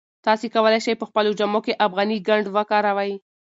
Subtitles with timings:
[0.25, 3.11] تاسي کولای شئ په خپلو جامو کې افغاني ګنډ وکاروئ.